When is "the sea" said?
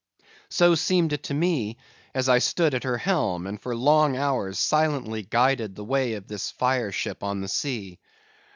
7.41-7.99